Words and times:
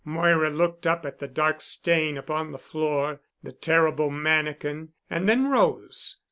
Moira 0.03 0.49
looked 0.49 0.87
up 0.87 1.05
at 1.05 1.19
the 1.19 1.27
dark 1.27 1.61
stain 1.61 2.17
upon 2.17 2.51
the 2.51 2.57
floor, 2.57 3.19
the 3.43 3.51
terrible 3.51 4.09
mannikin, 4.09 4.89
and 5.11 5.29
then 5.29 5.47
rose. 5.47 6.17